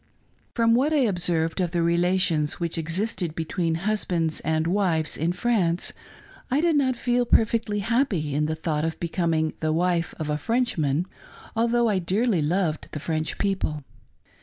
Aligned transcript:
From 0.55 0.73
what 0.73 0.93
I 0.93 1.01
observed 1.01 1.61
of 1.61 1.69
the 1.69 1.83
relations 1.83 2.59
which 2.59 2.75
existed 2.75 3.35
be 3.35 3.43
ENGAGED. 3.43 3.55
37 3.55 3.55
tween 3.77 3.85
husbands 3.87 4.39
and 4.39 4.65
wives 4.65 5.15
in 5.15 5.31
France, 5.31 5.93
I 6.49 6.59
did 6.59 6.75
not 6.75 6.95
feel 6.95 7.23
perfectly 7.23 7.81
happy 7.81 8.33
in 8.33 8.47
the 8.47 8.55
thought 8.55 8.83
of 8.83 8.99
becoming 8.99 9.53
the 9.59 9.71
wife 9.71 10.15
of 10.17 10.27
a 10.31 10.39
Frenchman, 10.39 11.05
although 11.55 11.87
I 11.87 11.99
dearly 11.99 12.41
loved 12.41 12.87
the 12.93 12.99
French 12.99 13.37
people. 13.37 13.83